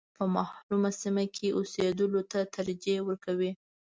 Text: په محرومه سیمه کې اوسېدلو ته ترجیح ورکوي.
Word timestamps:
په 0.17 0.23
محرومه 0.35 0.91
سیمه 1.01 1.25
کې 1.35 1.47
اوسېدلو 1.57 2.21
ته 2.31 2.39
ترجیح 2.55 2.99
ورکوي. 3.07 3.51